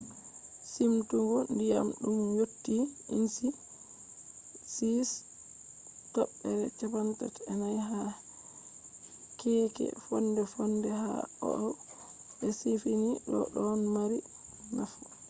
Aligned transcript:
simtugo 0.71 1.37
ndiyam 1.53 1.87
ɗum 2.01 2.19
yotti 2.39 2.75
ínci 3.15 3.47
6.34 6.15 7.89
ha 7.89 8.01
keeke 9.39 9.85
fonde-fonde 10.05 10.89
ha 11.01 11.11
oahu 11.47 11.69
be 12.37 12.47
siifini 12.59 13.11
do 13.31 13.39
ɗon 13.53 13.79
mari 13.93 14.17
nafu 14.75 15.01